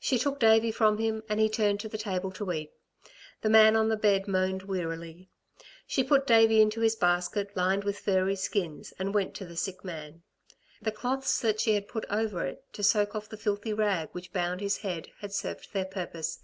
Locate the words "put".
6.02-6.26, 11.86-12.04